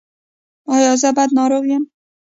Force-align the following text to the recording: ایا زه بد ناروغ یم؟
ایا 0.73 0.91
زه 1.01 1.09
بد 1.17 1.29
ناروغ 1.37 1.65
یم؟ 1.71 1.83